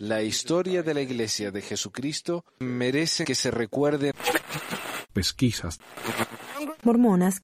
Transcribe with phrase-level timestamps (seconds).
[0.00, 4.12] La historia de la Iglesia de Jesucristo merece que se recuerde.
[5.12, 5.80] Pesquisas.
[6.82, 7.42] Mormonas.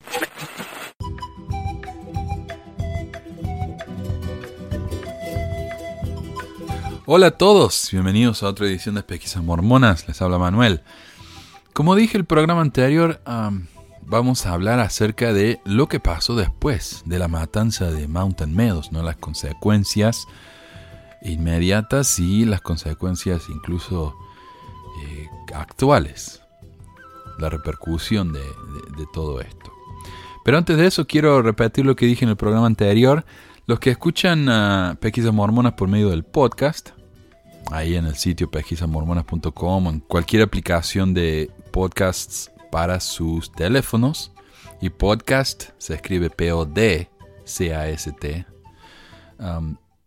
[7.06, 10.82] Hola a todos, bienvenidos a otra edición de Pesquisas Mormonas, les habla Manuel.
[11.74, 13.20] Como dije el programa anterior,
[14.02, 18.92] vamos a hablar acerca de lo que pasó después de la matanza de Mountain Meadows,
[18.92, 19.02] ¿no?
[19.02, 20.26] las consecuencias
[21.24, 24.14] inmediatas y las consecuencias incluso
[25.02, 26.42] eh, actuales,
[27.38, 28.40] la repercusión de,
[29.12, 29.72] todo esto.
[30.44, 33.24] Pero antes de eso quiero repetir lo que dije en el programa anterior.
[33.66, 36.90] Los que escuchan uh, Pesquisas Mormonas por medio del podcast,
[37.70, 44.32] ahí en el sitio pesquisamormonas.com, en cualquier aplicación de podcasts para sus teléfonos,
[44.80, 47.06] y podcast se escribe P-O-D-C-A-S-T,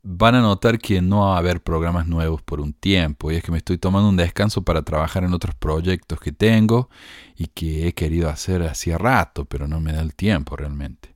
[0.10, 3.30] van a notar que no va a haber programas nuevos por un tiempo.
[3.30, 6.90] Y es que me estoy tomando un descanso para trabajar en otros proyectos que tengo
[7.36, 11.14] y que he querido hacer hacía rato, pero no me da el tiempo realmente.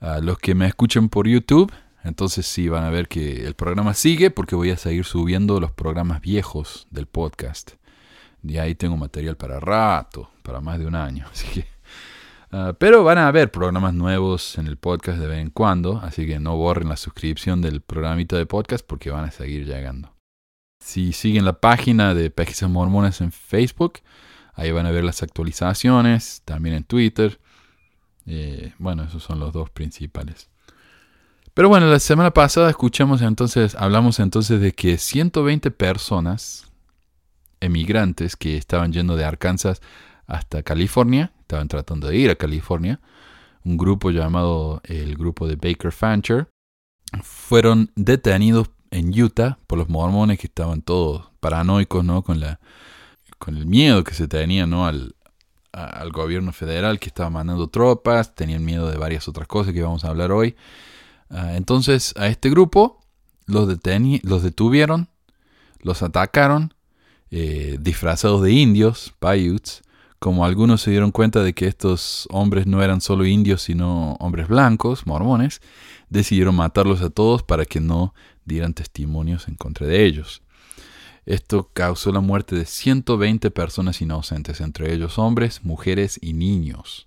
[0.00, 3.94] A los que me escuchen por YouTube, entonces sí van a ver que el programa
[3.94, 7.72] sigue porque voy a seguir subiendo los programas viejos del podcast.
[8.42, 11.24] Y ahí tengo material para rato, para más de un año.
[11.32, 11.75] Así que
[12.58, 16.26] Ah, pero van a haber programas nuevos en el podcast de vez en cuando, así
[16.26, 20.14] que no borren la suscripción del programita de podcast porque van a seguir llegando.
[20.80, 23.98] Si siguen la página de Pesquisas Mormones en Facebook,
[24.54, 27.38] ahí van a ver las actualizaciones, también en Twitter.
[28.24, 30.48] Eh, bueno, esos son los dos principales.
[31.52, 36.64] Pero bueno, la semana pasada escuchamos entonces, hablamos entonces de que 120 personas,
[37.60, 39.82] emigrantes que estaban yendo de Arkansas
[40.26, 43.00] hasta California, estaban tratando de ir a California,
[43.64, 46.48] un grupo llamado el grupo de Baker Fancher,
[47.22, 52.22] fueron detenidos en Utah por los mormones que estaban todos paranoicos, ¿no?
[52.22, 52.60] Con la
[53.38, 54.86] con el miedo que se tenía, ¿no?
[54.86, 55.14] Al,
[55.72, 60.04] al gobierno federal que estaba mandando tropas, tenían miedo de varias otras cosas que vamos
[60.04, 60.56] a hablar hoy.
[61.28, 63.00] Ah, entonces a este grupo
[63.46, 63.68] los,
[64.22, 65.08] los detuvieron,
[65.80, 66.72] los atacaron,
[67.30, 69.82] eh, disfrazados de indios, Paiutes,
[70.26, 74.48] como algunos se dieron cuenta de que estos hombres no eran solo indios, sino hombres
[74.48, 75.60] blancos, mormones,
[76.10, 78.12] decidieron matarlos a todos para que no
[78.44, 80.42] dieran testimonios en contra de ellos.
[81.26, 87.06] Esto causó la muerte de 120 personas inocentes, entre ellos hombres, mujeres y niños.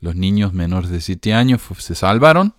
[0.00, 2.54] Los niños menores de 7 años se salvaron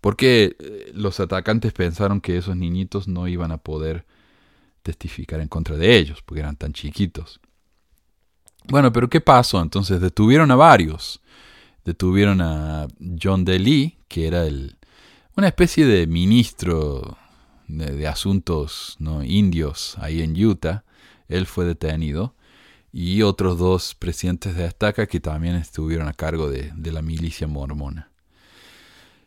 [0.00, 4.06] porque eh, los atacantes pensaron que esos niñitos no iban a poder
[4.82, 7.40] testificar en contra de ellos, porque eran tan chiquitos.
[8.68, 9.60] Bueno, pero ¿qué pasó?
[9.60, 11.20] Entonces detuvieron a varios.
[11.84, 12.86] Detuvieron a
[13.20, 14.76] John DeLee, que era el,
[15.36, 17.16] una especie de ministro
[17.66, 19.24] de, asuntos ¿no?
[19.24, 20.84] indios ahí en Utah.
[21.28, 22.34] Él fue detenido.
[22.92, 28.10] Y otros dos presidentes de estaca que también estuvieron a cargo de, la milicia mormona.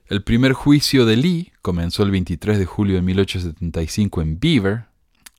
[0.08, 4.86] El primer juicio de Lee comenzó el 23 de julio de 1875 en Beaver,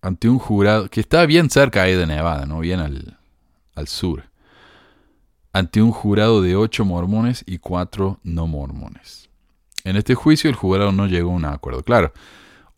[0.01, 2.61] ante un jurado que estaba bien cerca ahí de Nevada, ¿no?
[2.61, 3.19] Bien al,
[3.75, 4.25] al sur,
[5.53, 9.31] ante un jurado de ocho mormones y cuatro no mormones.
[9.85, 11.83] En este juicio el jurado no llegó a un acuerdo.
[11.83, 12.13] Claro,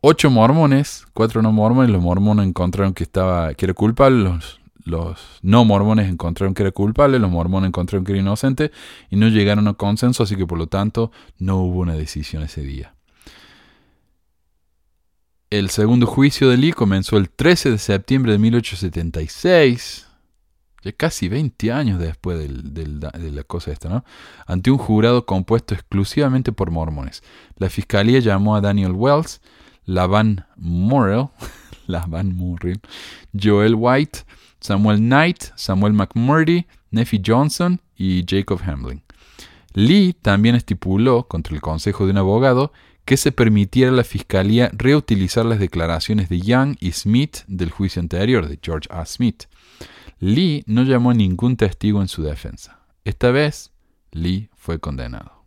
[0.00, 5.64] ocho mormones, cuatro no mormones, los mormones encontraron que, estaba, era culpable, los, los no
[5.64, 8.72] mormones encontraron que era culpable, los mormones encontraron que era inocente
[9.10, 12.62] y no llegaron a consenso, así que por lo tanto no hubo una decisión ese
[12.62, 12.94] día.
[15.48, 20.06] El segundo juicio de Lee comenzó el 13 de septiembre de 1876
[20.94, 24.04] casi 20 años después de la cosa esta.
[24.46, 27.22] Ante un jurado compuesto exclusivamente por mormones.
[27.56, 29.40] La fiscalía llamó a Daniel Wells,
[29.84, 31.28] Lavan Morrell,
[31.86, 32.80] Lavan Morrell,
[33.40, 34.20] Joel White,
[34.60, 39.02] Samuel Knight, Samuel McMurdy, Neffy Johnson y Jacob Hamlin.
[39.74, 42.72] Lee también estipuló, contra el consejo de un abogado,
[43.04, 48.00] que se permitiera a la fiscalía reutilizar las declaraciones de Young y Smith del juicio
[48.00, 49.06] anterior, de George A.
[49.06, 49.44] Smith.
[50.18, 52.80] Lee no llamó ningún testigo en su defensa.
[53.04, 53.72] Esta vez,
[54.12, 55.44] Lee fue condenado.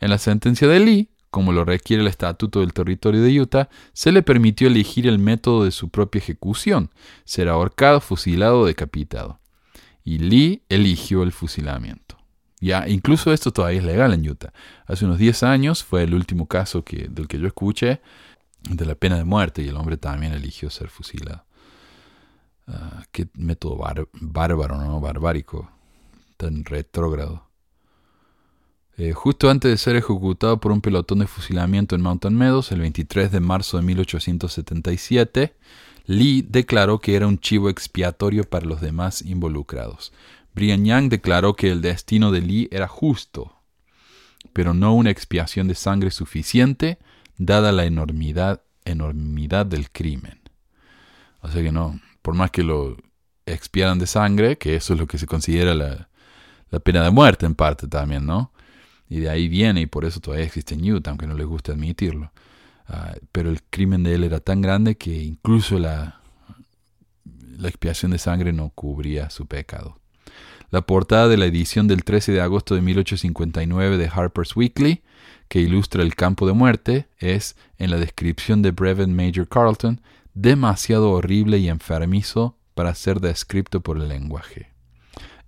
[0.00, 4.12] En la sentencia de Lee, como lo requiere el Estatuto del Territorio de Utah, se
[4.12, 6.90] le permitió elegir el método de su propia ejecución,
[7.24, 9.38] ser ahorcado, fusilado o decapitado.
[10.04, 12.16] Y Lee eligió el fusilamiento.
[12.60, 14.52] Ya, incluso esto todavía es legal en Utah.
[14.86, 18.00] Hace unos 10 años fue el último caso que, del que yo escuché
[18.68, 21.44] de la pena de muerte y el hombre también eligió ser fusilado.
[22.70, 23.78] Ah, qué método
[24.20, 25.00] bárbaro, ¿no?
[25.00, 25.70] Barbárico,
[26.36, 27.48] tan retrógrado.
[28.98, 32.80] Eh, justo antes de ser ejecutado por un pelotón de fusilamiento en Mountain Meadows, el
[32.80, 35.54] 23 de marzo de 1877,
[36.04, 40.12] Lee declaró que era un chivo expiatorio para los demás involucrados.
[40.54, 43.54] Brigham Young declaró que el destino de Lee era justo,
[44.52, 46.98] pero no una expiación de sangre suficiente,
[47.36, 50.40] dada la enormidad del crimen.
[51.40, 52.96] O sea que no, por más que lo
[53.46, 56.08] expiaran de sangre, que eso es lo que se considera la,
[56.80, 58.52] pena de muerte en parte también, ¿no?
[59.08, 62.30] Y de ahí viene y por eso todavía existe Newt, aunque no les guste admitirlo.
[62.86, 66.20] Ah, pero el crimen de él era tan grande que incluso la,
[67.62, 69.98] expiación de sangre no cubría su pecado.
[70.70, 75.02] La portada de la edición del 13 de agosto de 1859 de Harper's Weekly,
[75.48, 80.00] que ilustra el campo de muerte, es, en la descripción de Brevet Major Carlton,
[80.40, 84.72] demasiado horrible y enfermizo para ser descrito por el lenguaje.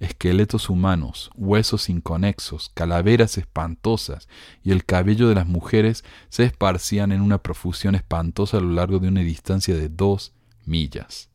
[0.00, 4.28] Esqueletos humanos, huesos inconexos, calaveras espantosas
[4.64, 8.98] y el cabello de las mujeres se esparcían en una profusión espantosa a lo largo
[8.98, 10.32] de una distancia de dos
[10.64, 11.28] millas.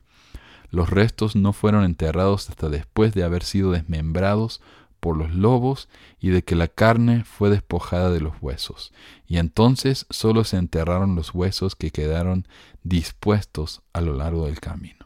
[0.69, 4.61] Los restos no fueron enterrados hasta después de haber sido desmembrados
[4.99, 5.89] por los lobos
[6.19, 8.93] y de que la carne fue despojada de los huesos,
[9.27, 12.47] y entonces sólo se enterraron los huesos que quedaron
[12.83, 15.05] dispuestos a lo largo del camino.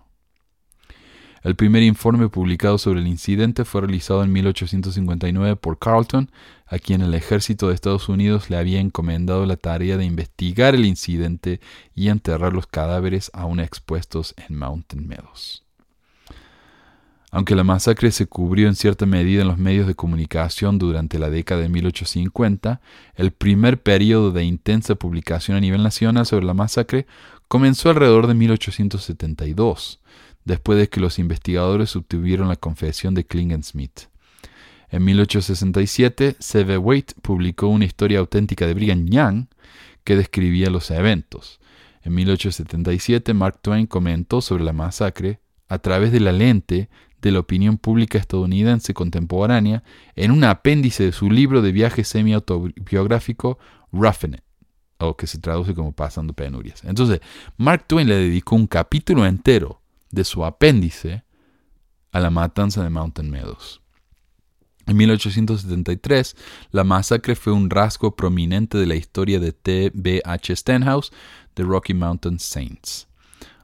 [1.41, 6.31] El primer informe publicado sobre el incidente fue realizado en 1859 por Carlton,
[6.67, 10.85] a quien el ejército de Estados Unidos le había encomendado la tarea de investigar el
[10.85, 11.61] incidente
[11.95, 15.68] y enterrar los cadáveres aún expuestos en Mountain Meadows.
[17.31, 21.29] Aunque la masacre se cubrió en cierta medida en los medios de comunicación durante la
[21.29, 22.81] década de 1850,
[23.15, 27.05] el primer periodo de intensa publicación a nivel nacional sobre la masacre
[27.47, 29.99] comenzó alrededor de 1872
[30.45, 33.25] después de que los investigadores obtuvieron la confesión de
[33.61, 34.09] Smith.
[34.89, 36.77] En 1867, C.B.
[36.79, 39.45] Waite publicó una historia auténtica de Brigham Young
[40.03, 41.59] que describía los eventos.
[42.01, 46.89] En 1877, Mark Twain comentó sobre la masacre a través de la lente
[47.21, 49.83] de la opinión pública estadounidense contemporánea
[50.15, 53.57] en un apéndice de su libro de viaje semi-autobiográfico
[53.91, 54.43] Roughing It,
[54.99, 56.83] o que se traduce como Pasando Penurias.
[56.83, 57.21] Entonces,
[57.57, 59.81] Mark Twain le dedicó un capítulo entero
[60.11, 61.23] de su apéndice
[62.11, 63.81] a la matanza de Mountain Meadows.
[64.89, 66.35] En 1873,
[66.71, 69.91] la masacre fue un rasgo prominente de la historia de T.
[69.93, 70.19] B.
[70.25, 70.55] H.
[70.55, 71.11] Stenhouse,
[71.55, 73.07] de Rocky Mountain Saints,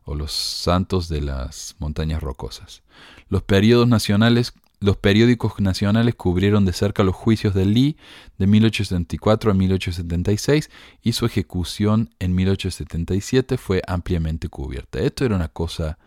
[0.03, 2.83] o los santos de las montañas rocosas.
[3.29, 3.43] Los,
[3.87, 7.97] nacionales, los periódicos nacionales cubrieron de cerca los juicios de Lee
[8.37, 10.69] de 1874 a 1876
[11.01, 14.99] y su ejecución en 1877 fue ampliamente cubierta.
[14.99, 15.97] Esto era una cosa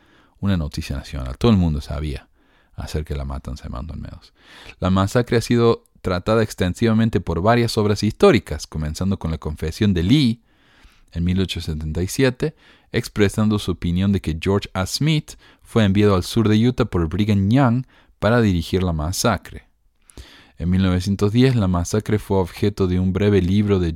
[0.40, 1.36] una noticia nacional.
[1.38, 2.28] Todo el mundo sabía
[2.76, 4.32] acerca de la matanza de Mountain Meadows.
[4.80, 10.04] La masacre ha sido tratada extensivamente por varias obras históricas, comenzando con la confesión de
[10.04, 10.42] Lee
[11.12, 12.54] en 1877,
[12.92, 14.86] expresando su opinión de que George A.
[14.86, 15.32] Smith
[15.68, 17.84] fue enviado al sur de Utah por Brigham Young
[18.18, 19.68] para dirigir la masacre.
[20.56, 23.94] En 1910, la masacre fue objeto de un breve libro de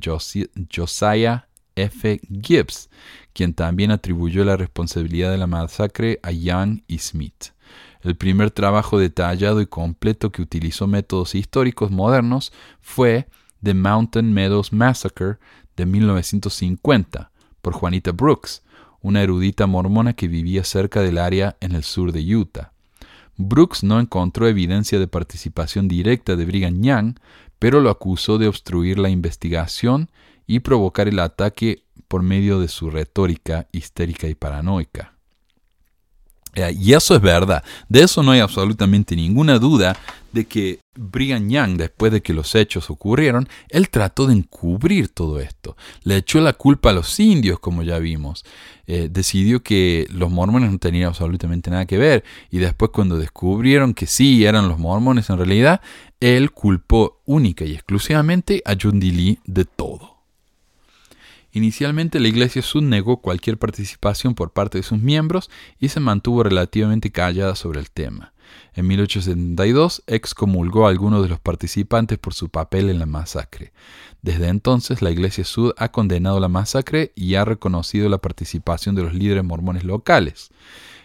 [0.71, 2.21] Josiah F.
[2.43, 2.91] Gibbs,
[3.33, 7.53] quien también atribuyó la responsabilidad de la masacre a Young y Smith.
[8.01, 13.27] El primer trabajo detallado y completo que utilizó métodos históricos modernos fue
[13.63, 15.37] The Mountain Meadows Massacre
[15.75, 17.31] de 1950
[17.63, 18.62] por Juanita Brooks,
[19.03, 22.71] una erudita mormona que vivía cerca del área en el sur de Utah.
[23.37, 27.15] Brooks no encontró evidencia de participación directa de Brigham Young,
[27.59, 30.09] pero lo acusó de obstruir la investigación
[30.47, 35.12] y provocar el ataque por medio de su retórica histérica y paranoica.
[36.55, 39.97] Eh, y eso es verdad, de eso no hay absolutamente ninguna duda
[40.33, 45.39] de que Brigham Young, después de que los hechos ocurrieron, él trató de encubrir todo
[45.39, 45.77] esto.
[46.03, 48.43] Le echó la culpa a los indios, como ya vimos.
[48.85, 52.23] Eh, decidió que los mormones no tenían absolutamente nada que ver.
[52.49, 55.81] Y después cuando descubrieron que sí eran los mormones en realidad,
[56.19, 58.99] él culpó única y exclusivamente a John.
[58.99, 60.12] Lee de todo.
[61.55, 66.41] Inicialmente la Iglesia Sud negó cualquier participación por parte de sus miembros y se mantuvo
[66.41, 68.33] relativamente callada sobre el tema.
[68.73, 73.71] En 1872 excomulgó a algunos de los participantes por su papel en la masacre.
[74.23, 79.03] Desde entonces la Iglesia Sud ha condenado la masacre y ha reconocido la participación de
[79.03, 80.49] los líderes mormones locales.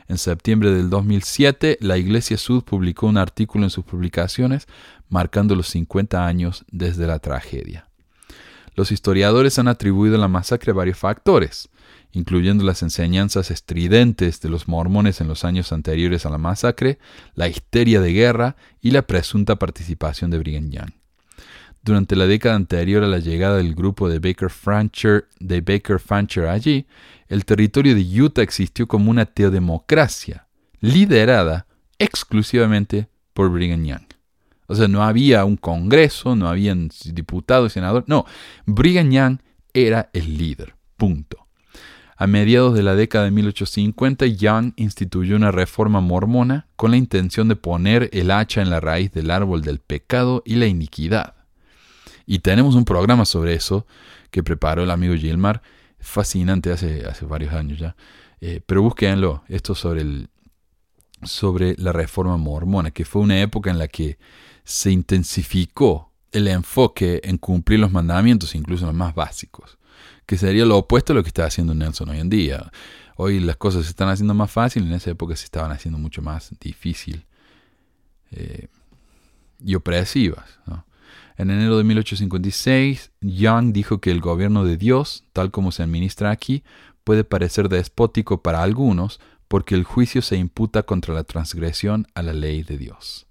[0.09, 4.67] En septiembre del 2007, la Iglesia Sud publicó un artículo en sus publicaciones
[5.11, 7.88] marcando los 50 años desde la tragedia.
[8.79, 11.69] Los historiadores han atribuido la masacre a varios factores,
[12.13, 17.01] incluyendo las enseñanzas estridentes de los mormones en los años anteriores a la masacre,
[17.35, 20.93] la histeria de guerra y la presunta participación de Brigham Young.
[21.83, 26.47] Durante la década anterior a la llegada del grupo de Baker Fancher, de Baker Fancher
[26.47, 26.87] allí,
[27.27, 30.47] el territorio de Utah existió como una teodemocracia,
[30.79, 31.67] liderada
[31.99, 34.08] exclusivamente por Brigham Young.
[34.69, 38.27] O sea, no había un congreso, no habían diputados, senadores, no,
[38.67, 39.39] Brigham Young
[39.73, 41.47] era el líder, punto.
[42.17, 47.49] A mediados de la década de 1850, Young instituyó una reforma mormona con la intención
[47.49, 51.35] de poner el hacha en la raíz del árbol del pecado y la iniquidad.
[52.27, 53.87] Y tenemos un programa sobre eso
[54.31, 55.63] que preparó el amigo Gilmar,
[55.99, 57.97] fascinante hace, hace varios años ya.
[58.41, 60.29] Eh, pero búsquenlo, esto sobre, el,
[61.23, 64.19] sobre la reforma mormona, que fue una época en la que
[64.69, 69.79] se intensificó el enfoque en cumplir los mandamientos, incluso los más básicos
[70.29, 72.71] que sería lo opuesto a lo que está haciendo Nelson hoy en día.
[73.17, 76.21] Hoy las cosas se están haciendo más fácil, en esa época se estaban haciendo mucho
[76.21, 77.25] más difícil
[78.31, 78.69] eh,
[79.59, 80.59] y opresivas.
[81.39, 86.31] En enero de 1856, Young dijo que el gobierno de Dios, tal como se administra
[86.31, 86.63] aquí,
[87.05, 92.35] puede parecer despótico para algunos porque el juicio se imputa contra la transgresión a la
[92.35, 93.27] ley de Dios.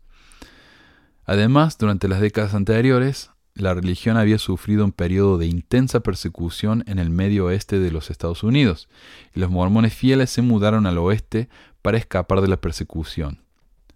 [1.27, 6.99] Además, durante las décadas anteriores, la religión había sufrido un periodo de intensa persecución en
[6.99, 8.87] el medio oeste de los Estados Unidos,
[9.35, 11.49] y los mormones fieles se mudaron al oeste
[11.81, 13.41] para escapar de la persecución.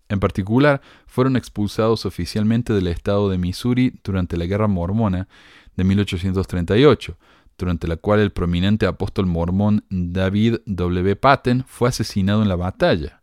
[0.10, 5.30] En particular, fueron expulsados oficialmente del estado de Missouri durante la Guerra Mormona
[5.78, 7.18] de 1838,
[7.58, 11.16] durante la cual el prominente apóstol mormón David W.
[11.16, 13.21] Patten fue asesinado en la batalla.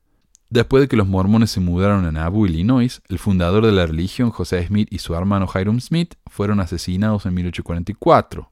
[0.51, 4.31] Después de que los mormones se mudaron a Nauvoo, Illinois, el fundador de la religión,
[4.31, 8.51] José Smith, y su hermano Hiram Smith fueron asesinados en 1844.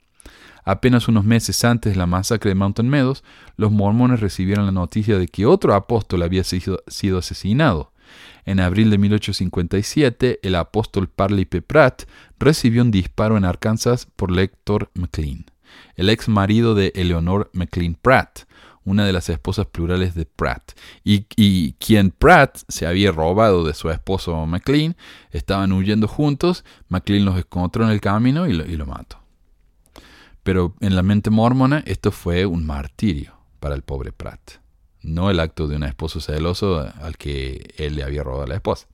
[0.62, 3.25] Apenas unos meses antes de la masacre de Mountain Meadows,
[3.57, 6.83] los mormones recibieron la noticia de que otro apóstol había sido,
[7.19, 7.93] asesinado.
[8.45, 11.62] En abril de 1857, el apóstol Parley P.
[11.62, 12.03] Pratt
[12.38, 15.47] recibió un disparo en Arkansas por Lector McLean,
[15.95, 18.41] el ex marido de Eleanor McLean Pratt,
[18.87, 20.73] una de las esposas plurales de Pratt.
[21.05, 24.97] Y, quien Pratt se había robado de su esposo McLean,
[25.33, 29.19] estaban huyendo juntos, McLean los encontró en el camino y lo, y lo mató.
[30.43, 34.61] Pero en la mente mormona esto fue un martirio para el pobre Pratt,
[35.02, 38.55] no el acto de un esposo celoso al que él le había robado a la
[38.55, 38.87] esposa.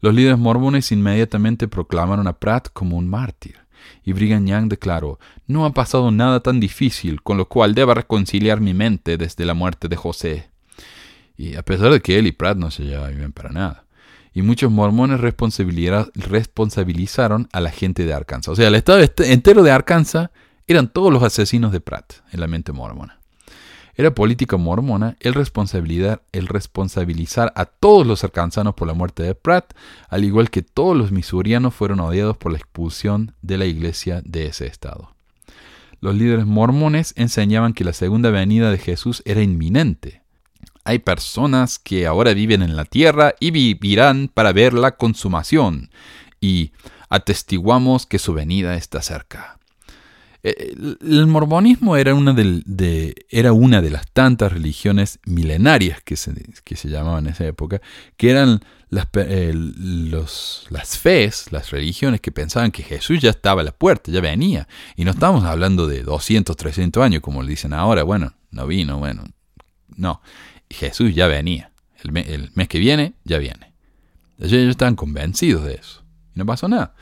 [0.00, 3.56] Los líderes mormones inmediatamente proclamaron a Pratt como un mártir
[4.04, 8.60] y Brigham Young declaró, no ha pasado nada tan difícil con lo cual deba reconciliar
[8.60, 10.50] mi mente desde la muerte de José.
[11.36, 13.84] Y a pesar de que él y Pratt no se llevaban bien para nada.
[14.34, 18.52] Y muchos mormones responsabilizaron a la gente de Arkansas.
[18.52, 20.30] O sea, el estado entero de Arkansas
[20.66, 23.18] eran todos los asesinos de Pratt en la mente mormona.
[23.98, 29.74] Era política mormona el, el responsabilizar a todos los arkansanos por la muerte de Pratt,
[30.08, 34.46] al igual que todos los misurianos fueron odiados por la expulsión de la iglesia de
[34.46, 35.16] ese estado.
[36.00, 40.22] Los líderes mormones enseñaban que la segunda venida de Jesús era inminente.
[40.84, 45.90] Hay personas que ahora viven en la tierra y vivirán para ver la consumación,
[46.40, 46.70] y
[47.08, 49.57] atestiguamos que su venida está cerca.
[50.50, 56.32] Eh, el mormonismo era una de, era una de las tantas religiones milenarias que se,
[56.64, 57.80] que se llamaban en esa época,
[58.16, 63.64] que eran las, los, las fees, las religiones que pensaban que Jesús ya estaba a
[63.64, 64.68] la puerta, ya venía.
[64.96, 68.98] Y no estamos hablando de 200, 300 años como le dicen ahora, bueno, no vino,
[68.98, 69.24] bueno,
[69.96, 70.22] no.
[70.70, 71.72] Jesús ya venía.
[72.02, 73.72] El, el mes que viene, ya viene.
[74.38, 76.02] Ellos estaban convencidos de eso.
[76.34, 76.94] Y no pasó nada.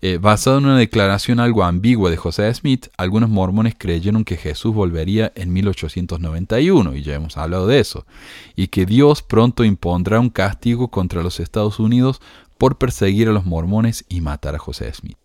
[0.00, 4.72] Eh, basado en una declaración algo ambigua de José Smith, algunos mormones creyeron que Jesús
[4.72, 8.06] volvería en 1891, y ya hemos hablado de eso,
[8.54, 12.20] y que Dios pronto impondrá un castigo contra los Estados Unidos
[12.58, 15.18] por perseguir a los mormones y matar a José Smith.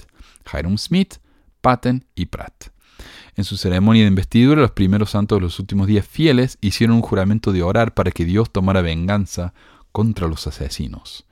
[0.52, 1.16] Hiram Smith,
[1.62, 2.70] Patton y Pratt.
[3.36, 7.02] En su ceremonia de investidura, los primeros santos de los últimos días fieles hicieron un
[7.02, 9.54] juramento de orar para que Dios tomara venganza
[9.92, 11.26] contra los asesinos.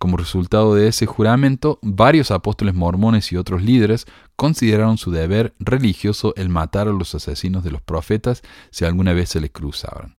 [0.00, 6.32] Como resultado de ese juramento, varios apóstoles mormones y otros líderes consideraron su deber religioso
[6.36, 8.40] el matar a los asesinos de los profetas
[8.70, 10.16] si alguna vez se les cruzaban.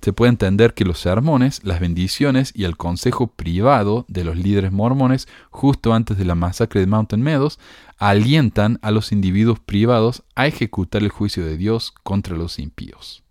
[0.00, 4.70] Se puede entender que los sermones, las bendiciones y el consejo privado de los líderes
[4.70, 7.58] mormones justo antes de la masacre de Mountain Meadows
[7.98, 13.21] alientan a los individuos privados a ejecutar el juicio de Dios contra los impíos.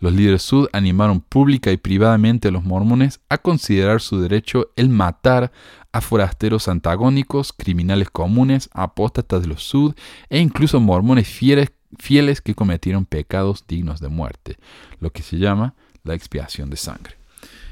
[0.00, 4.88] Los líderes sud animaron pública y privadamente a los mormones a considerar su derecho el
[4.88, 5.52] matar
[5.92, 9.94] a forasteros antagónicos, criminales comunes, apóstatas de los sud
[10.30, 14.56] e incluso mormones fieles, fieles que cometieron pecados dignos de muerte,
[15.00, 17.16] lo que se llama la expiación de sangre.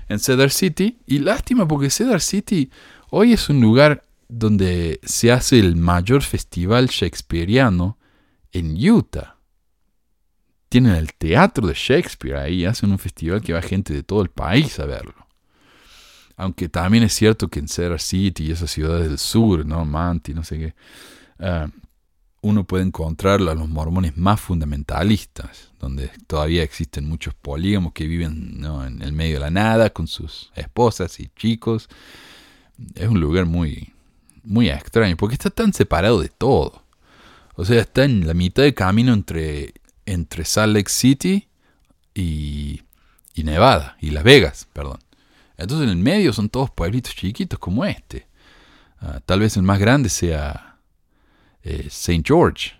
[0.08, 2.70] En Cedar City, y lástima porque Cedar City
[3.11, 7.97] hoy es un lugar donde se hace el mayor festival shakespeariano
[8.52, 9.38] en Utah.
[10.68, 14.28] Tienen el teatro de Shakespeare ahí, hacen un festival que va gente de todo el
[14.28, 15.26] país a verlo.
[16.37, 19.84] Aunque también es cierto que en Cedar City y esas ciudades del sur, ¿no?
[19.84, 20.75] Manti, no sé qué,
[21.40, 21.68] ah,
[22.40, 28.64] uno puede encontrar a los mormones más fundamentalistas, donde todavía existen muchos polígamos que viven
[28.64, 31.88] en el medio de la nada con sus esposas y chicos.
[32.94, 33.92] Es un lugar muy,
[34.44, 36.84] muy extraño, porque está tan separado de todo.
[37.56, 39.75] O sea, está en la mitad de camino entre,
[40.09, 41.49] entre Salt Lake City
[42.15, 42.81] y,
[43.37, 44.99] Nevada, y Las Vegas, perdón.
[45.57, 48.27] Entonces en el medio son todos pueblitos chiquitos como este.
[49.00, 50.79] Ah, tal vez el más grande sea
[51.62, 52.23] eh, St.
[52.25, 52.73] George.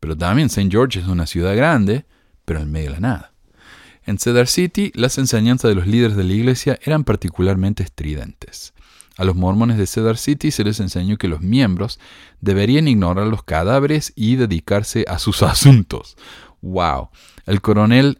[0.00, 0.68] Pero también St.
[0.70, 2.04] George es una ciudad grande,
[2.44, 3.32] pero en medio de la nada.
[4.04, 8.73] En Cedar City, las enseñanzas de los líderes de la iglesia eran particularmente estridentes.
[9.16, 12.00] A los mormones de Cedar City se les enseñó que los miembros
[12.40, 16.16] deberían ignorar los cadáveres y dedicarse a sus asuntos.
[16.62, 17.10] ¡Wow!
[17.46, 18.18] El coronel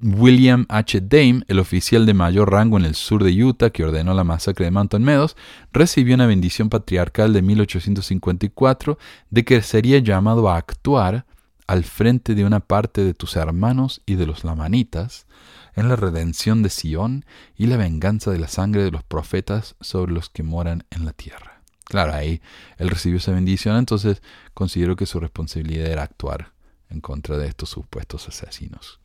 [0.00, 1.00] William H.
[1.00, 4.66] Dame, el oficial de mayor rango en el sur de Utah que ordenó la masacre
[4.66, 5.36] de Mountain Meadows,
[5.72, 8.96] recibió una bendición patriarcal de 1854
[9.30, 11.26] de que sería llamado a actuar
[11.70, 15.28] al frente de una parte de tus hermanos y de los lamanitas
[15.76, 17.24] en la redención de Sión
[17.56, 21.12] y la venganza de la sangre de los profetas sobre los que moran en la
[21.12, 21.62] tierra.
[21.84, 22.42] Claro, ahí
[22.76, 24.20] él recibió esa bendición, entonces
[24.52, 26.50] consideró que su responsabilidad era actuar
[26.88, 28.98] en contra de estos supuestos asesinos.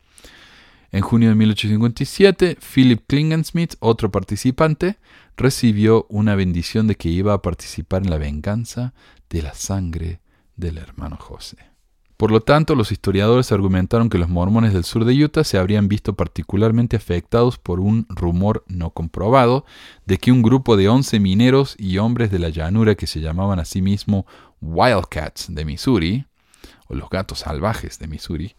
[0.90, 4.98] En junio de 1857, Philip Klingensmith, otro participante,
[5.36, 8.92] recibió una bendición de que iba a participar en la venganza
[9.30, 10.18] de la sangre
[10.56, 11.75] del hermano José.
[12.16, 15.86] Por lo tanto, los historiadores argumentaron que los mormones del sur de Utah se habrían
[15.86, 19.66] visto particularmente afectados por un rumor no comprobado
[20.06, 23.58] de que un grupo de 11 mineros y hombres de la llanura que se llamaban
[23.58, 24.24] a sí mismo
[24.62, 26.26] Wildcats de Missouri
[26.88, 28.54] o los gatos salvajes de Missouri,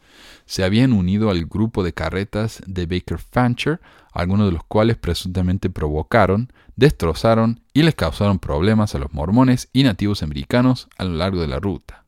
[0.45, 3.79] se habían unido al grupo de carretas de Baker Fancher,
[4.11, 9.83] algunos de los cuales presuntamente provocaron, destrozaron y les causaron problemas a los mormones y
[9.83, 12.03] nativos americanos a lo largo de la ruta.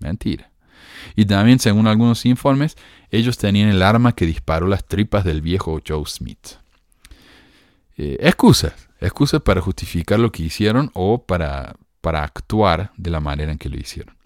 [0.00, 0.50] Mentira.
[1.16, 2.76] Y también, según algunos informes,
[3.10, 6.56] ellos tenían el arma que disparó las tripas del viejo Joe Smith.
[7.96, 13.52] Eh, excusas, excusas para justificar lo que hicieron o para, para actuar de la manera
[13.52, 14.16] en que lo hicieron.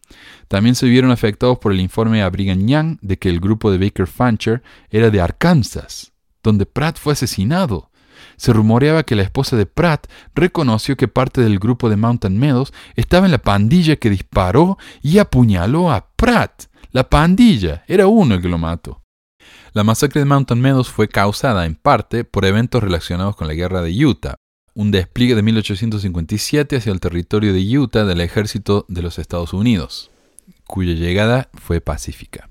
[0.48, 3.78] También se vieron afectados por el informe a Brigham Young de que el grupo de
[3.78, 6.12] Baker Fancher era de Arkansas,
[6.42, 7.90] donde Pratt fue asesinado.
[8.42, 12.72] Se rumoreaba que la esposa de Pratt reconoció que parte del grupo de Mountain Meadows
[12.96, 16.64] estaba en la pandilla que disparó y apuñaló a Pratt.
[16.90, 19.00] La pandilla era uno el que lo mató.
[19.74, 23.80] La masacre de Mountain Meadows fue causada en parte por eventos relacionados con la guerra
[23.80, 24.34] de Utah,
[24.74, 30.10] un despliegue de 1857 hacia el territorio de Utah del ejército de los Estados Unidos,
[30.66, 32.48] cuya llegada fue pacífica.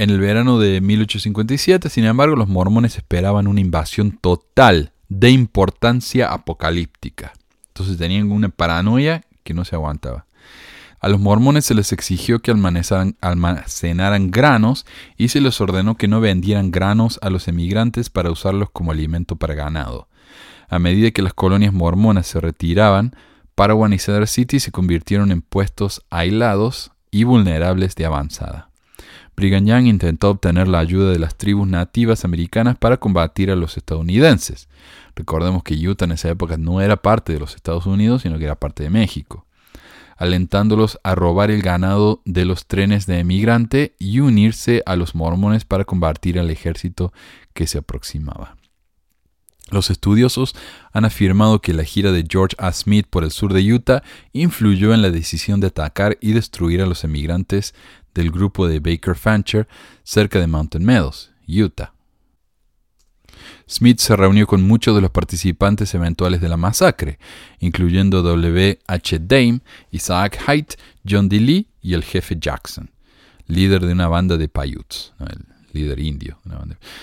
[0.00, 6.32] En el verano de 1857, sin embargo, los mormones esperaban una invasión total de importancia
[6.32, 7.32] apocalíptica.
[7.68, 10.26] Entonces tenían una paranoia que no se aguantaba.
[11.00, 16.20] A los mormones se les exigió que almacenaran, granos y se les ordenó que no
[16.20, 20.06] vendieran granos a los emigrantes para usarlos como alimento para ganado.
[20.68, 23.16] A medida que las colonias mormonas se retiraban,
[23.56, 28.67] Parawan y Cedar City se convirtieron en puestos aislados y vulnerables de avanzada.
[29.38, 34.68] Brigham intentó obtener la ayuda de las tribus nativas americanas para combatir a los estadounidenses.
[35.14, 38.46] Recordemos que Utah en esa época no era parte de los Estados Unidos, sino que
[38.46, 39.46] era parte de México,
[40.16, 45.64] alentándolos a robar el ganado de los trenes de emigrante y unirse a los mormones
[45.64, 47.12] para combatir al ejército
[47.54, 48.56] que se aproximaba.
[49.70, 50.54] Los estudiosos
[50.92, 52.72] han afirmado que la gira de George A.
[52.72, 56.86] Smith por el sur de Utah influyó en la decisión de atacar y destruir a
[56.86, 57.74] los emigrantes
[58.14, 59.68] del grupo de Baker Fancher
[60.02, 61.92] cerca de Mountain Meadows, Utah.
[63.68, 67.18] Smith se reunió con muchos de los participantes eventuales de la masacre,
[67.60, 68.78] incluyendo W.
[68.86, 69.18] H.
[69.20, 70.74] Dame, Isaac Haidt,
[71.08, 71.38] John D.
[71.38, 72.90] Lee y el jefe Jackson,
[73.46, 75.12] líder de una banda de Paiutes,
[75.72, 76.38] líder indio.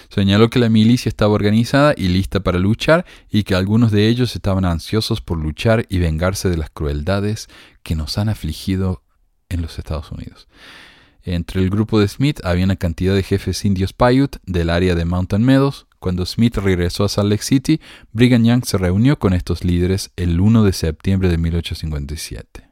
[0.10, 4.36] Señaló que la milicia estaba organizada y lista para luchar y que algunos de ellos
[4.36, 7.48] estaban ansiosos por luchar y vengarse de las crueldades
[7.84, 9.04] que nos han afligido
[9.50, 10.48] en los Estados Unidos.
[11.26, 15.06] Entre el grupo de Smith había una cantidad de jefes indios Paiute del área de
[15.06, 15.88] Mountain Meadows.
[16.00, 17.82] Cuando Smith regresó a Salt Lake City,
[18.14, 22.70] Brigham Young se reunió con estos líderes el 1 de septiembre de 1857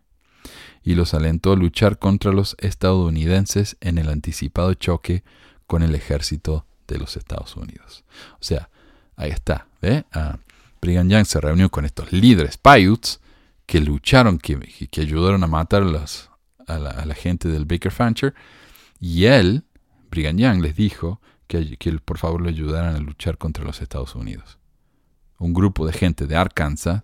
[0.84, 5.24] y los alentó a luchar contra los estadounidenses en el anticipado choque
[5.66, 8.04] con el ejército de los Estados Unidos.
[8.34, 8.70] O sea,
[9.16, 9.66] ahí está.
[9.82, 10.06] ¿ve?
[10.80, 13.20] Brigham Young se reunió con estos líderes Paiutes
[13.66, 14.60] que lucharon, que,
[14.92, 16.30] que ayudaron a matar a, las,
[16.68, 18.34] a, la, gente del Baker Fancher,
[19.00, 19.64] y él,
[20.10, 24.16] Brigham Young, les dijo que, que por favor le ayudaran a luchar contra los Estados
[24.16, 24.58] Unidos.
[25.40, 27.04] Un grupo de gente de Arkansas,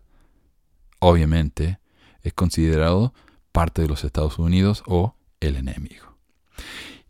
[0.99, 1.79] obviamente,
[2.21, 3.13] es considerado
[3.51, 6.15] parte de los Estados Unidos o el enemigo.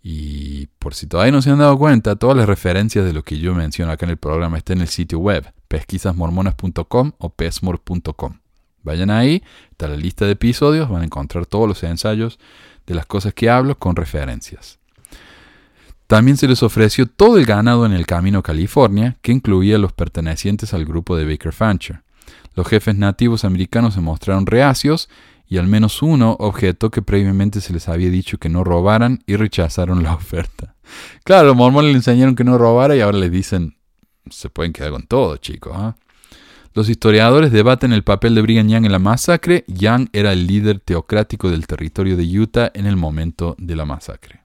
[0.02, 3.38] Y por si todavía no se han dado cuenta, todas las referencias de lo que
[3.38, 8.40] yo menciono acá en el programa están en el sitio web pesquisasmormonas.com o pesmor.com.
[8.90, 12.40] Vayan ahí, está la lista de episodios, van a encontrar todos los ensayos
[12.88, 14.80] de las cosas que hablo con referencias.
[16.08, 19.94] También se les ofreció todo el ganado en el camino a California, que incluía los
[19.94, 22.02] pertenecientes al grupo de Baker Fancher.
[22.56, 25.08] Los jefes nativos americanos se mostraron reacios
[25.48, 29.36] y al menos uno objetó que previamente se les había dicho que no robaran y
[29.36, 30.74] rechazaron la oferta.
[31.24, 33.78] Claro, los mormones le enseñaron que no robara y ahora les dicen,
[34.32, 35.74] se pueden quedar con todo, chicos.
[35.76, 35.96] ¿ah?
[36.80, 39.66] Los historiadores debaten el papel de Brigham Young en la masacre.
[39.68, 44.40] Young era el líder teocrático del territorio de Utah en el momento de la masacre.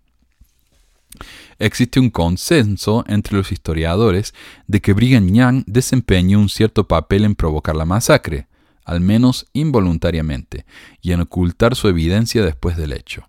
[1.60, 4.34] Existe un consenso entre los historiadores
[4.66, 8.48] de que Brigham Young desempeñó un cierto papel en provocar la masacre,
[8.84, 10.66] al menos involuntariamente,
[11.02, 13.28] y en ocultar su evidencia después del hecho.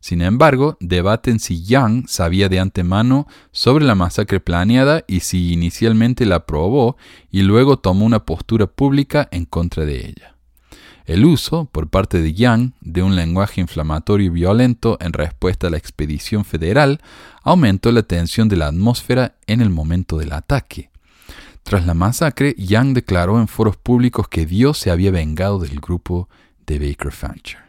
[0.00, 6.26] Sin embargo, debaten si Young sabía de antemano sobre la masacre planeada y si inicialmente
[6.26, 6.96] la aprobó
[7.30, 10.36] y luego tomó una postura pública en contra de ella.
[11.06, 15.70] El uso, por parte de Young, de un lenguaje inflamatorio y violento en respuesta a
[15.70, 17.00] la expedición federal
[17.42, 20.90] aumentó la tensión de la atmósfera en el momento del ataque.
[21.62, 26.28] Tras la masacre, Young declaró en foros públicos que Dios se había vengado del grupo
[26.66, 27.65] de Baker Fancher.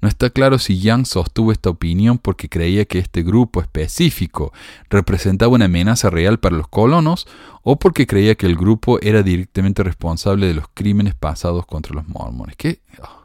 [0.00, 4.52] No está claro si Young sostuvo esta opinión porque creía que este grupo específico
[4.90, 7.26] representaba una amenaza real para los colonos
[7.62, 12.08] o porque creía que el grupo era directamente responsable de los crímenes pasados contra los
[12.08, 12.56] mormones.
[12.56, 12.80] ¿Qué?
[13.02, 13.24] Oh.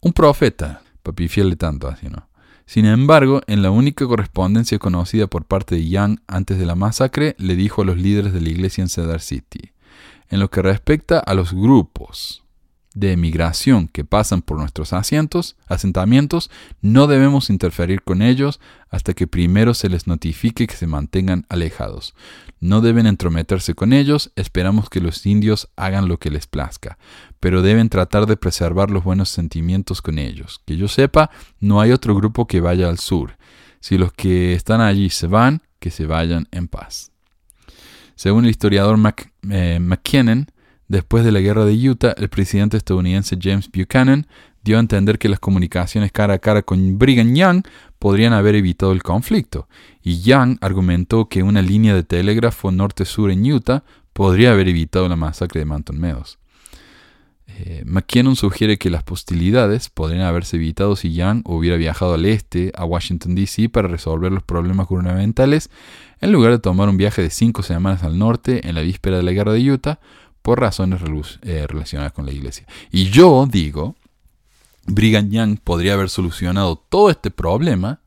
[0.00, 2.28] Un profeta, papi fiel tanto así, ¿no?
[2.66, 7.36] Sin embargo, en la única correspondencia conocida por parte de Young antes de la masacre,
[7.38, 9.70] le dijo a los líderes de la iglesia en Cedar City,
[10.30, 12.42] en lo que respecta a los grupos
[12.96, 19.26] de emigración que pasan por nuestros asientos, asentamientos, no debemos interferir con ellos hasta que
[19.26, 22.14] primero se les notifique que se mantengan alejados.
[22.58, 26.96] No deben entrometerse con ellos, esperamos que los indios hagan lo que les plazca,
[27.38, 30.62] pero deben tratar de preservar los buenos sentimientos con ellos.
[30.64, 31.30] Que yo sepa,
[31.60, 33.36] no hay otro grupo que vaya al sur.
[33.80, 37.12] Si los que están allí se van, que se vayan en paz.
[38.14, 38.98] Según el historiador
[39.50, 40.50] eh, McKinnon,
[40.88, 44.26] Después de la guerra de Utah, el presidente estadounidense James Buchanan
[44.62, 47.62] dio a entender que las comunicaciones cara a cara con Brigham Young
[47.98, 49.68] podrían haber evitado el conflicto,
[50.02, 55.16] y Young argumentó que una línea de telégrafo norte-sur en Utah podría haber evitado la
[55.16, 56.38] masacre de Manton Meadows.
[57.48, 62.72] Eh, McKinnon sugiere que las hostilidades podrían haberse evitado si Young hubiera viajado al este,
[62.76, 65.70] a Washington, D.C., para resolver los problemas gubernamentales,
[66.20, 69.22] en lugar de tomar un viaje de cinco semanas al norte en la víspera de
[69.22, 70.00] la guerra de Utah,
[70.46, 71.00] por razones
[71.42, 72.68] eh, relacionadas con la iglesia.
[72.92, 73.96] Y yo digo,
[74.86, 78.00] Brigham Young podría haber solucionado todo este problema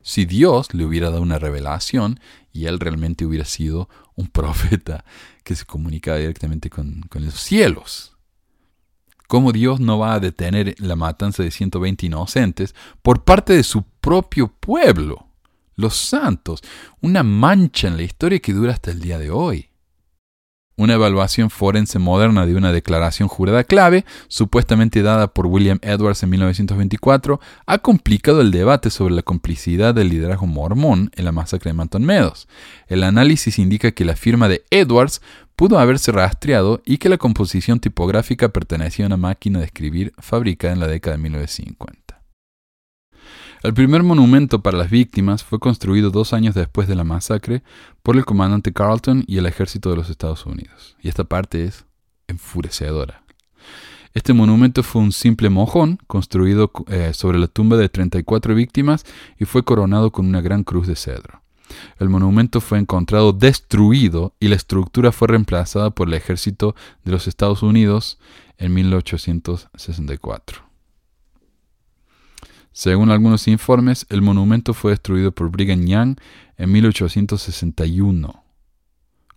[0.00, 2.20] si Dios le hubiera dado una revelación
[2.52, 5.04] y él realmente hubiera sido un profeta
[5.42, 8.16] que se comunicaba directamente con, con los cielos.
[9.26, 12.72] ¿Cómo Dios no va a detener la matanza de 120 inocentes
[13.02, 15.26] por parte de su propio pueblo?
[15.74, 16.62] Los santos,
[17.00, 19.69] una mancha en la historia que dura hasta el día de hoy.
[20.80, 26.30] Una evaluación forense moderna de una declaración jurada clave, supuestamente dada por William Edwards en
[26.30, 31.74] 1924, ha complicado el debate sobre la complicidad del liderazgo mormón en la masacre de
[31.74, 32.48] Manton Meadows.
[32.86, 35.20] El análisis indica que la firma de Edwards
[35.54, 40.72] pudo haberse rastreado y que la composición tipográfica pertenecía a una máquina de escribir fabricada
[40.72, 42.09] en la década de 1950.
[43.62, 47.62] El primer monumento para las víctimas fue construido dos años después de la masacre
[48.02, 50.96] por el comandante Carlton y el ejército de los Estados Unidos.
[51.02, 51.84] Y esta parte es
[52.26, 53.22] enfurecedora.
[54.14, 59.04] Este monumento fue un simple mojón construido eh, sobre la tumba de 34 víctimas
[59.38, 61.42] y fue coronado con una gran cruz de cedro.
[61.98, 67.28] El monumento fue encontrado destruido y la estructura fue reemplazada por el ejército de los
[67.28, 68.18] Estados Unidos
[68.56, 70.69] en 1864.
[72.72, 76.16] Según algunos informes, el monumento fue destruido por Brigham Young
[76.56, 78.44] en 1861.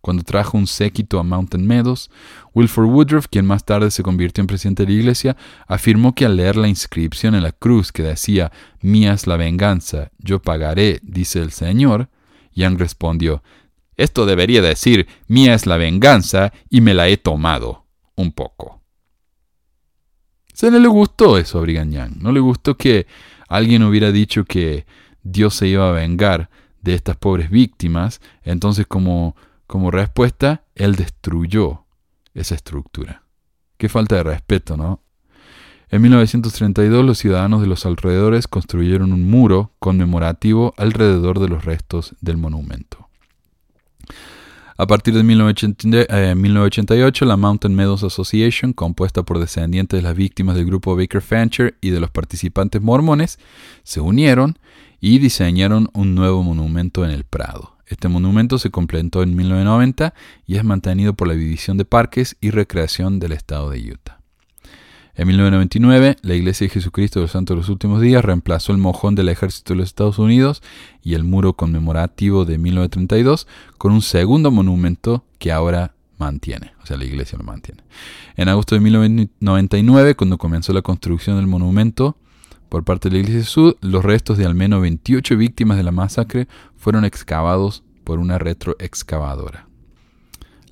[0.02, 2.12] Cuando trajo un séquito a Mountain Meadows,
[2.54, 6.36] Wilford Woodruff, quien más tarde se convirtió en presidente de la iglesia, afirmó que al
[6.36, 11.40] leer la inscripción en la cruz que decía Mía es la venganza, yo pagaré, dice
[11.40, 12.10] el Señor,
[12.54, 13.44] Young respondió,
[13.96, 18.83] esto debería decir Mía es la venganza y me la he tomado un poco.
[20.72, 22.22] No le gustó eso a Brigham Young.
[22.22, 23.08] No le gustó que
[23.48, 24.86] alguien hubiera dicho que
[25.24, 26.50] Dios se iba a vengar
[26.82, 28.22] de estas pobres víctimas.
[28.44, 29.36] Entonces, como,
[29.68, 31.86] como respuesta, él destruyó
[32.34, 33.24] esa estructura.
[33.78, 35.02] Qué falta de respeto, ¿no?
[35.90, 42.16] En 1932 los ciudadanos de los alrededores construyeron un muro conmemorativo alrededor de los restos
[42.20, 43.10] del monumento.
[44.76, 50.56] A partir de 1988, eh, la Mountain Meadows Association, compuesta por descendientes de las víctimas
[50.56, 53.38] del grupo Baker Fancher y de los participantes mormones,
[53.84, 54.58] se unieron
[55.00, 57.78] y diseñaron un nuevo monumento en el Prado.
[57.86, 60.16] Este monumento se completó en 1990
[60.48, 64.23] y es mantenido por la División de Parques y Recreación del Estado de Utah.
[65.16, 68.80] En 1999, la Iglesia de Jesucristo de los Santos de los Últimos Días reemplazó el
[68.80, 70.64] mojón del ejército de los Estados Unidos
[71.04, 73.48] y el muro conmemorativo de 1932
[73.78, 77.84] con un segundo monumento que ahora mantiene, o sea, la iglesia lo mantiene.
[78.38, 82.18] En agosto de 1999, cuando comenzó la construcción del monumento
[82.70, 85.92] por parte de la Iglesia Sud, los restos de al menos 28 víctimas de la
[85.92, 89.68] masacre fueron excavados por una retroexcavadora.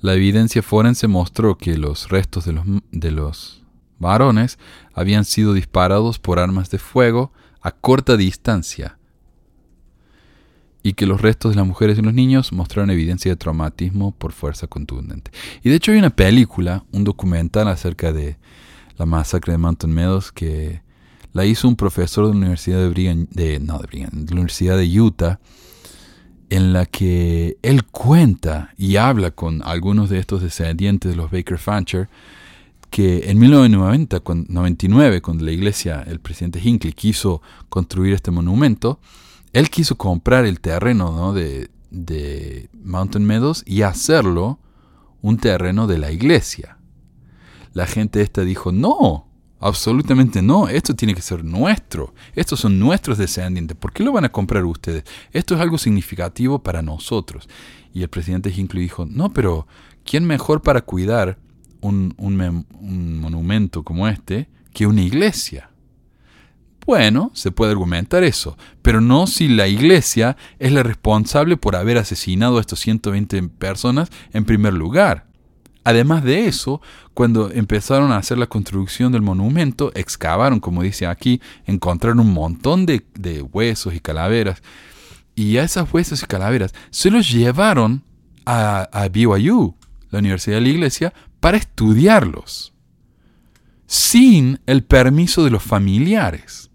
[0.00, 3.61] La evidencia forense mostró que los restos de los, de los
[4.02, 4.58] varones
[4.92, 8.98] habían sido disparados por armas de fuego a corta distancia
[10.82, 14.32] y que los restos de las mujeres y los niños mostraron evidencia de traumatismo por
[14.32, 15.30] fuerza contundente.
[15.62, 18.36] Y de hecho hay una película, un documental acerca de
[18.98, 20.82] la masacre de Mountain Meadows que
[21.32, 25.40] la hizo un profesor de la Universidad de, de la Universidad de Utah,
[26.50, 31.56] en la que él cuenta y habla con algunos de estos descendientes de los Baker
[31.56, 32.10] Fancher
[32.92, 39.00] que en 1999, cuando la iglesia, el presidente Hinckley quiso construir este monumento,
[39.54, 44.58] él quiso comprar el terreno de, de Mountain Meadows y hacerlo
[45.22, 46.76] un terreno de la iglesia.
[47.72, 49.26] La gente esta dijo, no,
[49.58, 54.26] absolutamente no, esto tiene que ser nuestro, estos son nuestros descendientes, ¿por qué lo van
[54.26, 55.04] a comprar ustedes?
[55.32, 57.48] Esto es algo significativo para nosotros.
[57.94, 59.66] Y el presidente Hinckley dijo, no, pero
[60.04, 61.38] ¿quién mejor para cuidar
[61.82, 62.66] un,
[63.20, 65.70] monumento como este que una iglesia.
[66.86, 71.98] Bueno, se puede argumentar eso, pero no si la iglesia es la responsable por haber
[71.98, 75.26] asesinado a estos 120 personas en primer lugar.
[75.84, 76.80] Además de eso,
[77.14, 82.86] cuando empezaron a hacer la construcción del monumento, excavaron, como dice aquí, encontraron un montón
[82.86, 83.02] de,
[83.52, 84.62] huesos y calaveras.
[85.34, 88.04] Y a esas huesos y calaveras se los llevaron
[88.44, 89.74] a, a BYU,
[90.10, 92.72] la Universidad de la Iglesia, para estudiarlos,
[93.84, 96.70] sin el permiso de los familiares.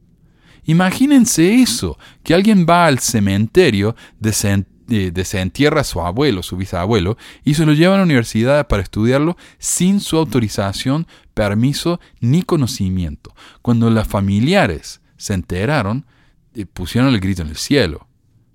[0.66, 7.54] Imagínense eso, que alguien va al cementerio, eh, desentierra a su abuelo, su bisabuelo, y
[7.54, 13.34] se lo lleva a la universidad para estudiarlo sin su autorización, permiso ni conocimiento.
[13.62, 16.06] Cuando los familiares se enteraron,
[16.54, 18.10] eh, pusieron el grito en el cielo.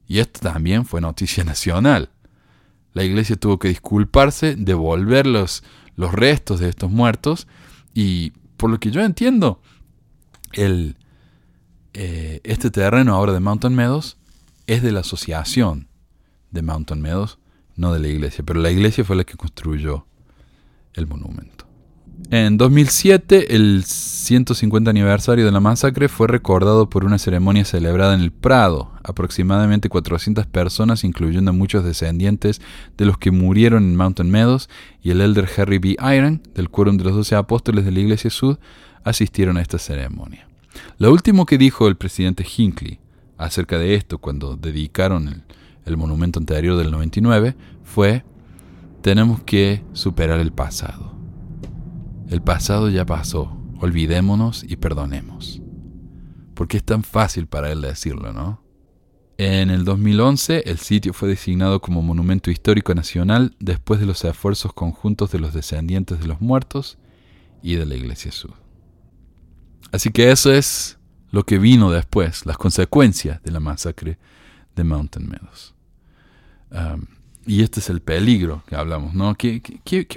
[0.07, 2.11] Y esto también fue noticia nacional.
[2.93, 5.65] La iglesia tuvo que disculparse, devolver los,
[5.97, 7.47] los restos de estos muertos
[7.95, 9.61] y por lo que yo entiendo,
[10.53, 10.97] el,
[11.95, 14.19] eh, este terreno ahora de Mountain Meadows
[14.67, 15.89] es de la asociación
[16.51, 17.39] de Mountain Meadows,
[17.77, 20.07] no de la iglesia, pero la iglesia fue la que construyó
[20.95, 21.67] el monumento.
[22.31, 28.23] En 2007, el 150 aniversario de la masacre fue recordado por una ceremonia celebrada en
[28.23, 28.93] el Prado.
[29.05, 32.63] Aproximadamente 400 personas, incluyendo muchos descendientes
[32.97, 34.71] de los que murieron en Mountain Meadows,
[35.03, 35.97] y el elder Harry B.
[36.17, 38.57] Iron, del Quórum de los Doce Apóstoles de la Iglesia Sud,
[39.05, 40.49] asistieron a esta ceremonia.
[40.97, 42.99] Lo último que dijo el presidente Hinckley
[43.37, 45.43] acerca de esto cuando dedicaron el,
[45.85, 48.25] el monumento anterior del 99 fue,
[49.03, 51.12] tenemos que superar el pasado.
[52.33, 55.61] El pasado ya pasó, olvidémonos y perdonemos.
[56.55, 58.63] Porque es tan fácil para él decirlo, ¿no?
[59.37, 64.73] En el 2011 el sitio fue designado como Monumento Histórico Nacional después de los esfuerzos
[64.73, 66.97] conjuntos de los descendientes de los muertos
[67.63, 68.55] y de la Iglesia Sud.
[69.93, 70.99] Así que eso es
[71.33, 74.19] lo que vino después, las consecuencias de la masacre
[74.75, 75.75] de Mountain Meadows.
[76.71, 77.05] Um,
[77.47, 79.35] y este es el peligro que hablamos, ¿no?
[79.35, 79.61] ¿Qué,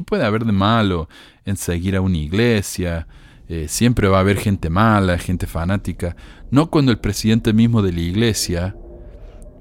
[0.06, 1.10] puede haber de malo
[1.46, 3.08] en seguir a una iglesia?
[3.48, 6.16] Eh, siempre va a haber gente mala, gente fanática.
[6.52, 8.76] No cuando el presidente mismo de la iglesia,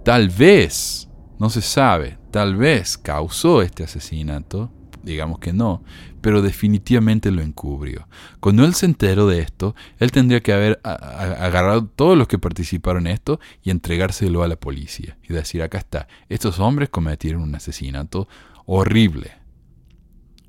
[0.05, 4.71] tal vez, no se sabe, tal vez causó este asesinato
[5.05, 5.83] digamos que no,
[6.21, 8.09] pero definitivamente lo encubrió.
[8.41, 13.07] Cuando él se enteró de esto, él tendría que haber agarrado todos los que participaron
[13.07, 17.55] en esto y entregárselo a la policía y decir, acá está, estos hombres cometieron un
[17.55, 18.29] asesinato
[18.67, 19.33] horrible,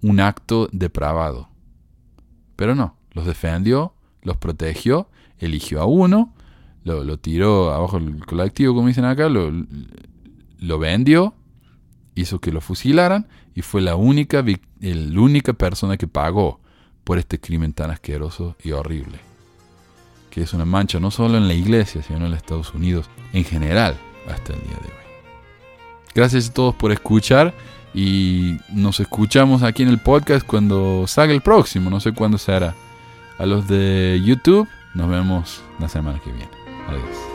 [0.01, 1.49] un acto depravado.
[2.55, 6.33] Pero no, los defendió, los protegió, eligió a uno,
[6.83, 9.51] lo, lo tiró abajo del colectivo, como dicen acá, lo,
[10.59, 11.33] lo vendió,
[12.15, 14.43] hizo que lo fusilaran y fue la única,
[14.81, 16.59] el única persona que pagó
[17.05, 19.19] por este crimen tan asqueroso y horrible.
[20.29, 23.45] Que es una mancha no solo en la iglesia, sino en los Estados Unidos en
[23.45, 23.95] general
[24.27, 25.05] hasta el día de hoy.
[26.13, 27.53] Gracias a todos por escuchar
[27.93, 32.51] y nos escuchamos aquí en el podcast cuando salga el próximo, no sé cuándo se
[32.51, 32.75] hará.
[33.37, 36.49] A los de YouTube, nos vemos la semana que viene.
[36.89, 37.34] Adiós.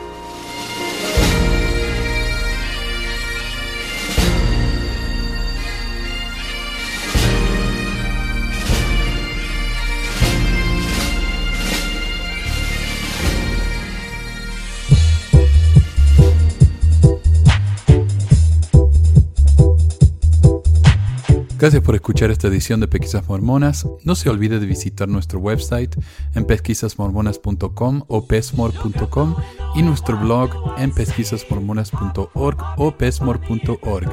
[21.61, 23.85] Gracias por escuchar esta edición de Pesquisas Mormonas.
[24.03, 25.95] No se olvide de visitar nuestro website
[26.33, 29.35] en pesquisasmormonas.com o pesmor.com
[29.75, 34.09] y nuestro blog en pesquisasmormonas.org o pesmor.org.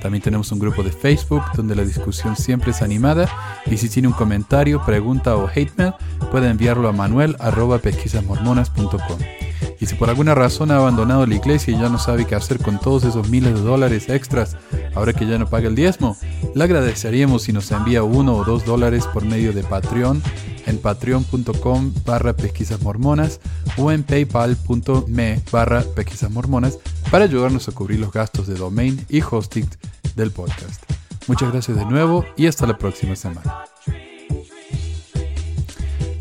[0.00, 3.28] También tenemos un grupo de Facebook donde la discusión siempre es animada
[3.66, 5.92] y si tiene un comentario, pregunta o hate mail,
[6.30, 9.45] puede enviarlo a manuel.pesquisasmormonas.com.
[9.80, 12.58] Y si por alguna razón ha abandonado la iglesia y ya no sabe qué hacer
[12.58, 14.56] con todos esos miles de dólares extras,
[14.94, 16.16] ahora que ya no paga el diezmo,
[16.54, 20.22] le agradeceríamos si nos envía uno o dos dólares por medio de Patreon
[20.66, 23.40] en patreon.com barra pesquisas mormonas
[23.76, 26.78] o en paypal.me barra pesquisas mormonas
[27.10, 29.68] para ayudarnos a cubrir los gastos de domain y hosting
[30.16, 30.82] del podcast.
[31.28, 33.75] Muchas gracias de nuevo y hasta la próxima semana.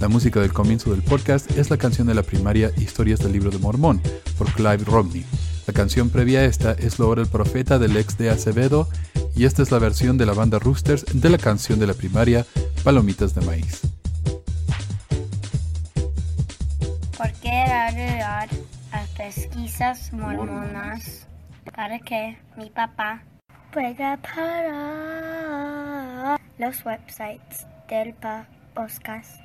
[0.06, 3.50] La música del comienzo del podcast es la canción de la primaria Historias del Libro
[3.50, 4.00] de Mormón
[4.38, 5.26] por Clive Romney.
[5.66, 8.88] La canción previa a esta es hora el profeta del ex de Acevedo
[9.36, 12.46] y esta es la versión de la banda Roosters de la canción de la primaria
[12.84, 13.82] Palomitas de Maíz.
[17.18, 18.48] ¿Por qué ayudar
[18.92, 21.26] a pesquisas mormonas?
[21.76, 23.24] Para que mi papá
[23.74, 25.60] pueda parar
[26.60, 28.14] los websites del
[28.76, 29.45] podcast